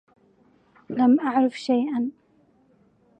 لم 0.89 1.19
أعرفُ 1.19 1.55
شيئاً. 1.55 2.11